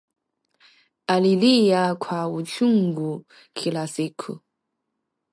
Alilia 1.07 1.95
kwa 1.95 2.27
uchungu 2.29 3.25
kila 3.53 3.87
siku 3.87 4.39